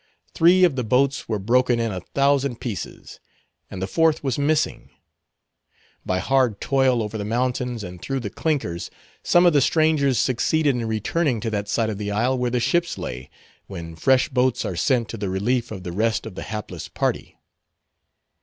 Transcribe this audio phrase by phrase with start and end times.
[0.33, 3.19] Three of the boats were broken in a thousand pieces,
[3.69, 4.89] and the fourth was missing.
[6.03, 8.89] By hard toil over the mountains and through the clinkers,
[9.21, 12.59] some of the strangers succeeded in returning to that side of the isle where the
[12.59, 13.29] ships lay,
[13.67, 17.37] when fresh boats are sent to the relief of the rest of the hapless party.